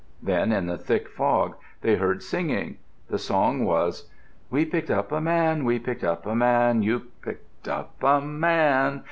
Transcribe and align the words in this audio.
Then, 0.23 0.51
in 0.51 0.65
the 0.65 0.79
thick 0.79 1.07
fog, 1.07 1.57
they 1.81 1.97
heard 1.97 2.23
singing. 2.23 2.77
The 3.09 3.19
song 3.19 3.65
was: 3.65 4.09
We 4.49 4.65
picked 4.65 4.89
up 4.89 5.11
a 5.11 5.21
man; 5.21 5.63
We 5.63 5.77
picked 5.77 6.03
up 6.03 6.25
a 6.25 6.33
man; 6.35 6.81
You 6.81 7.01
picked 7.21 7.67
up 7.67 7.93
a 8.01 8.19
man. 8.19 8.99